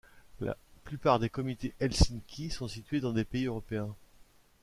[0.39, 3.95] La plupart des comités Helsinki sont situés dans des pays européens.